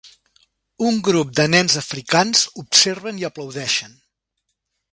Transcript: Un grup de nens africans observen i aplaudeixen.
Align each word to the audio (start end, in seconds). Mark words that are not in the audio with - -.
Un 0.91 0.95
grup 1.07 1.33
de 1.39 1.45
nens 1.55 1.75
africans 1.81 2.41
observen 2.63 3.21
i 3.25 3.29
aplaudeixen. 3.29 3.95